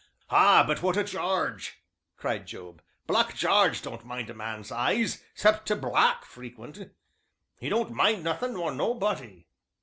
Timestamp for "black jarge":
3.05-3.83